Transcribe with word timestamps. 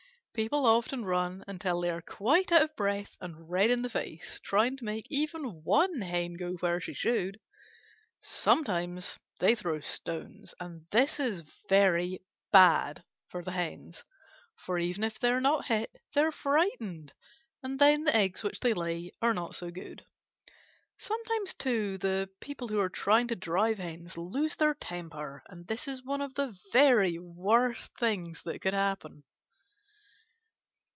People 0.33 0.65
often 0.65 1.03
run 1.03 1.43
until 1.45 1.81
they 1.81 1.89
are 1.89 2.01
quite 2.01 2.53
out 2.53 2.61
of 2.61 2.73
breath 2.77 3.17
and 3.19 3.49
red 3.49 3.69
in 3.69 3.81
the 3.81 3.89
face, 3.89 4.39
trying 4.45 4.77
to 4.77 4.85
make 4.85 5.05
even 5.09 5.61
one 5.65 5.99
Hen 5.99 6.35
go 6.35 6.53
where 6.53 6.79
she 6.79 6.93
should. 6.93 7.37
Sometimes 8.21 9.19
they 9.41 9.55
throw 9.55 9.81
stones, 9.81 10.55
and 10.57 10.87
this 10.89 11.19
is 11.19 11.43
very 11.67 12.23
bad 12.49 13.03
for 13.27 13.43
the 13.43 13.51
Hens, 13.51 14.05
for 14.55 14.79
even 14.79 15.03
if 15.03 15.19
they 15.19 15.31
are 15.31 15.41
not 15.41 15.65
hit, 15.65 15.97
they 16.15 16.21
are 16.21 16.31
frightened, 16.31 17.11
and 17.61 17.77
then 17.77 18.05
the 18.05 18.15
eggs 18.15 18.41
which 18.41 18.61
they 18.61 18.73
lay 18.73 19.11
are 19.21 19.33
not 19.33 19.53
so 19.53 19.69
good. 19.69 20.05
Sometimes, 20.97 21.53
too, 21.55 21.97
the 21.97 22.29
people 22.39 22.69
who 22.69 22.79
are 22.79 22.87
trying 22.89 23.27
to 23.27 23.35
drive 23.35 23.79
Hens 23.79 24.15
lose 24.17 24.55
their 24.55 24.75
temper, 24.75 25.43
and 25.49 25.67
this 25.67 25.89
is 25.89 26.05
one 26.05 26.21
of 26.21 26.35
the 26.35 26.57
very 26.71 27.19
worst 27.19 27.93
things 27.97 28.41
that 28.43 28.61
could 28.61 28.73
happen. 28.73 29.25